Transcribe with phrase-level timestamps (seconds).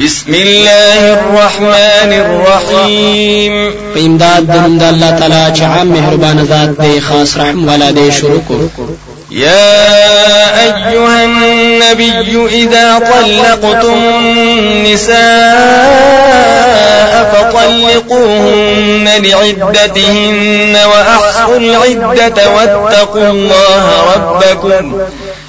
[0.00, 3.72] بسم الله الرحمن الرحيم.
[3.96, 8.54] امداد د الله تعالی چې عام مهربان ذات دی خاص رحم والا دی شروع کو.
[9.30, 9.74] يا
[10.60, 15.18] أيها النبي إذا طلقتم النساء
[17.32, 23.84] فطلقوهن لعدتهن وأحصوا العدة واتقوا الله
[24.14, 25.00] ربكم.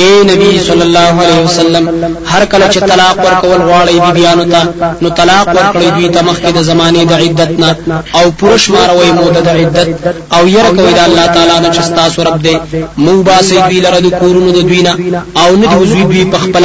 [0.00, 1.84] اے نبی صلی الله علیه وسلم
[2.32, 6.62] هر کله چې طلاق ورکول غواړي بیبيانو ته نو طلاق ورکړي دوی ته مخکې د
[6.68, 7.70] زمانه د عدتنا
[8.20, 9.88] او پرش ماروي موده د عدت
[10.36, 12.56] او ير کوي د الله تعالی نه چې تاسو رب دې
[13.04, 14.92] مو باسي دوی لره د کورونو د دوی نه
[15.42, 16.64] او نه دی دوی په خپل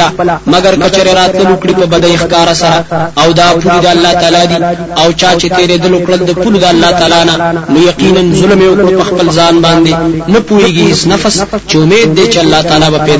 [0.54, 2.78] مگر کچره راتلو کړي په بدای ښکارا سره
[3.22, 4.58] او دا پوری د الله تعالی دی
[5.02, 7.34] او چا چې تیرې د لوکړل د پوری د الله تعالی نه
[7.72, 9.92] نو یقینا ظلم یو په خپل ځان باندې.
[10.32, 11.34] نه پويږي هیڅ نفس
[11.68, 13.19] چې امید دې چې الله تعالی به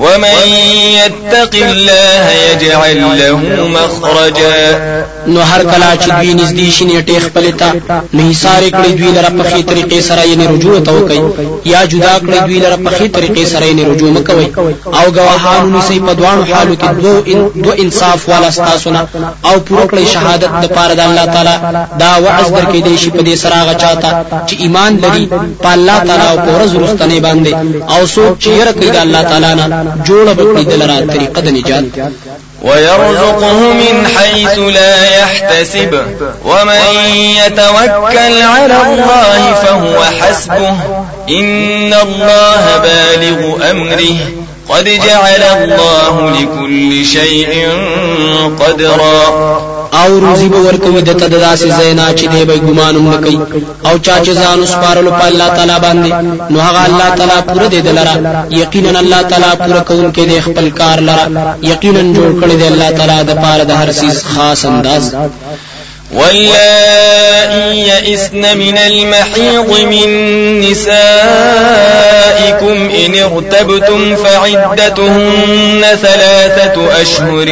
[0.00, 0.48] ومن
[0.96, 3.36] يتق الله يجعل له
[3.76, 4.54] مخرجا.
[5.26, 7.68] نو هر کله چې دوی نږدې شي نیټه خپل ته.
[8.14, 11.20] نو حصار کړی دوی لره په خې طریقې سره یې رجوع ته وکي
[11.72, 14.48] یا جدا کړی دوی لره په خې طریقې سره یې رجوع مکوي
[14.98, 19.00] او گواهانو نسی په دوانو حالو کې دو ان دو انصاف والا ستاسونه
[19.44, 21.56] او پوره کړی شهادت د پاره د الله تعالی.
[22.02, 24.10] دا وعظ درکې دی شي په دې سره غچاته
[24.48, 25.24] چې ایمان لري
[25.62, 27.52] په الله تعالی او په ورځ وروستنه باندې.
[27.94, 29.66] او څوک چې ير کوي د الله تعالی نه
[30.08, 31.84] جوړ بکړي دلرا طریقه د نجات
[32.62, 35.92] ويرزقه من حيث لا يحتسب.
[36.44, 36.80] ومن
[37.14, 40.74] يتوكل على الله فهو حسبه.
[41.28, 44.18] إن الله بالغ أمره.
[44.68, 47.68] قد جعل الله لكل شيء
[48.60, 49.69] قدرا.
[49.94, 53.38] أو روزي به ورکوي د تداسي زینا چې دی به ګمانم نکي
[53.86, 56.12] أو چا چې ځان وسپارلو په الله تعالی باندې
[56.50, 60.70] نو هغه الله تعالی پوره دی دلرا یقینا الله تعالی پوره کون کې دی خپل
[60.70, 61.26] کار لرا۔
[61.62, 65.14] یقینا جوړ کړی دی الله تعالی د پاره د هر سیس خاص انداز۔
[66.14, 70.08] واللائي يئسن من المحيض من
[70.60, 71.18] نسائكم
[73.04, 77.48] إن ارتبتم فعدتهن ثلاثة أشهر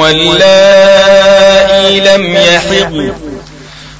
[0.00, 1.47] واللائي
[1.82, 3.12] لم يحض.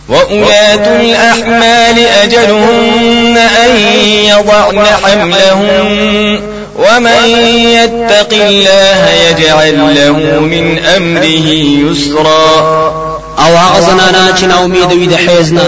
[0.09, 3.77] وأولاة الأحمال أجلهن أن
[4.25, 6.41] يضعن حملهن.
[6.77, 7.29] ومن
[7.75, 11.49] يتق الله يجعل له من أمره
[11.91, 13.08] يسرا.
[13.43, 15.65] او هغه زنانا چې نا امید وي د حیز نه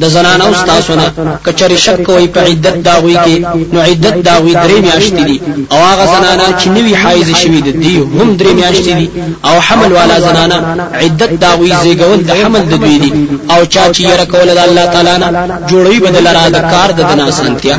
[0.00, 1.06] د زنانا او تاسو نه.
[1.46, 3.36] کچري شک کوي په عدت داوي کې
[3.74, 5.40] نو عدت داوي درې میاشتې دي.
[5.72, 9.08] او هغه زنانا چې نوي حایز شوي دي هم درې میاشتې دي.
[9.44, 10.58] او حمل والا زنانا
[11.02, 13.12] عدت داوي زیګول د حمل د دوی دي.
[13.50, 15.28] او چا چې ير کول د الله تعالی نه
[15.70, 17.78] جوړوي بدل را د کار د دنا سنتیا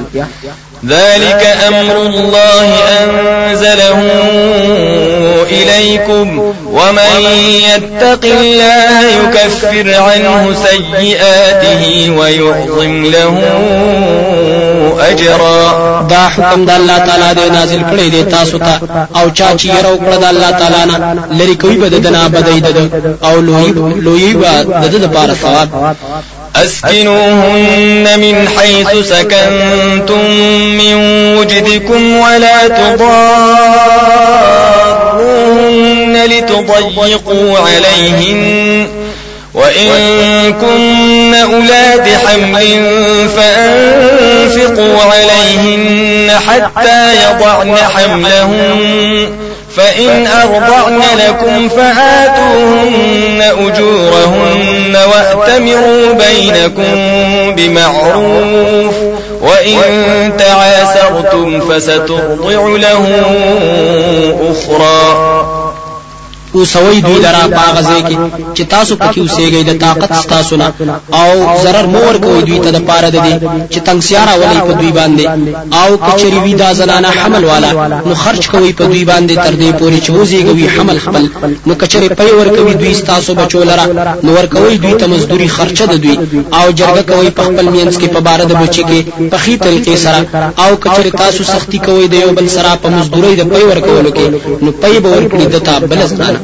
[0.85, 2.67] ذلك أمر الله
[2.99, 3.99] أنزله
[6.09, 7.11] إليكم ومن
[7.69, 13.33] يتق الله يكفر عنه سيئاته ويعظم له
[14.99, 16.07] أجرا.
[16.09, 18.79] دا حکم د الله تعالی دی نازل کړی دی تاسو ته.
[19.15, 20.97] أو چا چې ير وکړه د الله تعالی نه
[21.31, 25.69] لری کوي بد دنا بدای دد أو لوی لوی با د د لپاره ثواب.
[26.55, 30.23] أسكنوهن من حيث سكنتم
[30.77, 30.95] من
[31.37, 34.46] وجدكم ولا تضاروهن
[36.69, 38.87] لتضيقوا عليهن
[39.53, 39.89] وإن
[40.53, 42.65] كن أولاد حمل
[43.37, 49.29] فأنفقوا عليهن حتى يضعن حملهن
[49.75, 56.95] فإن أرضعن لكم فآتوهن أجورهن وأتمروا بينكم
[57.55, 58.95] بمعروف
[59.41, 63.23] وإن تعاسرتم فسترضع له
[64.51, 65.56] أخرى
[66.57, 68.15] اوسوي دوی لرا پاغزه کې
[68.55, 70.67] چې تاسو پکې اوسېږئ د طاقت تاسو نه
[71.21, 71.29] او
[71.63, 73.35] ضرر مور کوي دوی ته د پاره د دي
[73.73, 75.25] چې تنگسیارا ولې په دوی باندې
[75.81, 77.71] او کچری وی دا زنانه حمل والا
[78.07, 81.23] نو خرج کوي په دوی باندې تر دې پوري چې وزيږي حمل خپل۔
[81.67, 83.85] نو کچری پي ور کوي دوی تاسو بچو لرا۔
[84.23, 86.15] نو ور کوي دوی ته مزدوري خرچه د دوی۔
[86.59, 88.99] او جرګه کوي په خپل مینس کې په بار د بچی کې
[89.31, 90.19] په خي طریقې سره
[90.63, 94.11] او کچری تاسو سختی کوي د یو بل سره په مزدوري د پي ور کولو
[94.17, 94.25] کې
[94.63, 96.27] نو پي به ور کړی دته بل ځنه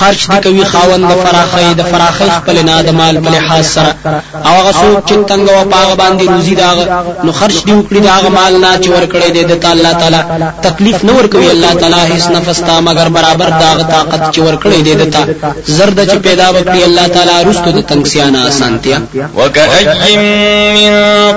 [0.00, 3.94] خرج دی کوي خاوند د فراخي د فراخي خپل نه د مال په لحاظ سره
[4.46, 6.78] أو هغه څوک چې تنگ أو پاغ باندې روزي داغ
[7.24, 10.20] نو خرج دی وکړي داغ مال نه چې ور کړی دی د الله تعالی.
[10.62, 14.56] تکلیف نه ور کوي الله تعالی هیڅ نفس تا مگر برابر داغ طاقت چې ور
[14.64, 15.22] کړی دی دتا
[15.66, 18.98] زرد چې پیدا وکړي الله تعالی رستو د تنگ سیانا آسانتیا.
[19.36, 20.16] وكأي
[20.78, 20.92] من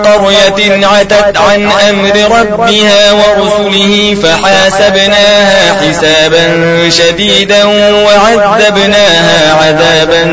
[0.07, 6.45] قرية عتت عن أمر ربها ورسله فحاسبناها حسابا
[6.89, 10.23] شديدا وعذبناها عذبناها عذابا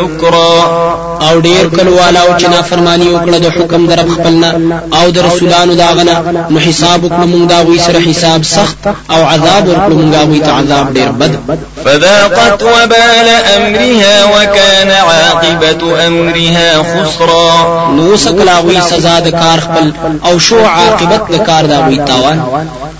[0.00, 0.98] نكرا.
[1.18, 5.74] أو ډیر کلو والا أو چې نافرمانی وکړه د حکم در خپلنا أو د رسولانو
[5.74, 8.86] داغنه نو حساب وکړه مونږ دا وی سره حساب سخت.
[9.10, 11.38] أو عذاب ورکړه مونږ وی ته عذاب ډیر بد.
[11.84, 17.90] فذاقت وبال أمرها وكان عاقبة أمرها خسرا.
[17.96, 19.92] نو سکلا وی سزا د کار خپل
[20.24, 22.38] أو شو عاقبت د کار دا وی تاوان.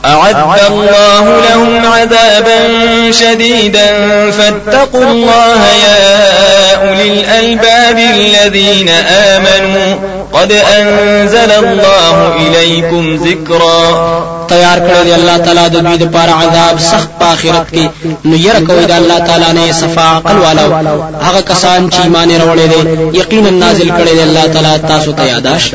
[0.05, 0.37] أعد
[0.71, 2.61] الله لهم عذابا
[3.11, 3.91] شديدا.
[4.31, 9.97] فاتقوا الله يا أولي الألباب الذين آمنوا.
[10.33, 14.39] قد أنزل الله إليكم ذكرا.
[14.49, 17.89] تیار کړی دی الله تعالی د دوی لپاره عذاب سخت په آخرت کې.
[18.25, 22.67] نو ير کوي د الله تعالی نه صفا عقل والو هغه کسان چې ایمان وروړي
[22.73, 25.75] دي یقینا نازل کړی دی الله تعالی تاسو ته یاداش.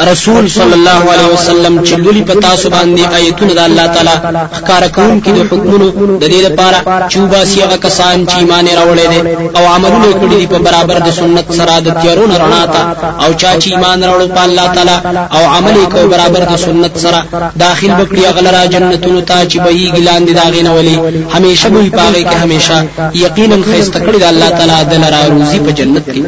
[0.00, 4.16] رسول صلی الله علیه وسلم چې لولي پتا سو باندې آیتونه د الله تعالی
[4.58, 9.20] ښکار کوم کې د حکمونو د دې لپاره چوبا سیغه کسان چې ایمان راوړل دي
[9.56, 12.80] او عملونه کړی دي په برابر د سنت سره د تیارونو رڼا ته
[13.24, 14.96] او چا چې ایمان راوړل په الله تعالی
[15.36, 20.24] او عمل کوي برابر د سنت سره داخل بکړي اغلرا جنتونو ته چې به ګلان
[20.24, 20.96] دي داغینه ولي
[21.34, 22.76] همیشه به پاږي کې همیشه
[23.24, 26.22] یقینا خیسته کړی د الله تعالی د لرا روزي په جنت کې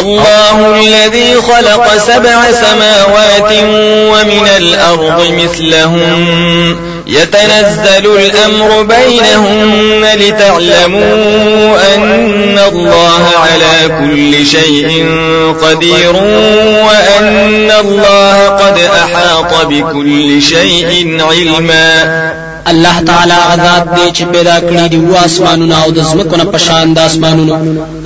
[0.00, 3.52] الله الذي خلق سبع سماوات
[4.12, 15.06] ومن الأرض مثلهم يتنزل الأمر بينهن لتعلموا أن الله على كل شيء
[15.62, 16.16] قدير
[16.86, 22.39] وأن الله قد أحاط بكل شيء علما.
[22.66, 26.92] الله تعالی غذات دی چې پیدا کړی دی و اسمانونه او د زمکو نه پشان
[26.94, 27.54] د اسمانونو.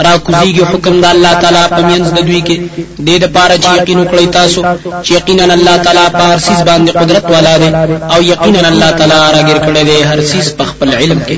[0.06, 2.56] را کوزيږي حکم د الله تعالی په منځ د دوی کې.
[2.98, 4.60] د دې لپاره چې یقین وکړی تاسو
[5.04, 7.70] چې یقینا الله تعالی په هر سیس باندې قدرت والا دی
[8.14, 11.36] او یقینا الله تعالی راګر کړی دی هر سیس په خپل علم کې